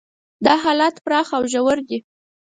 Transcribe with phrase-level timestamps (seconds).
[0.45, 1.97] دا حالات پراخ او ژور دي.